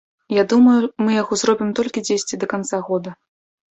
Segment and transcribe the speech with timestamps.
[0.35, 3.11] Я думаю, мы яго зробім толькі дзесьці да канца года.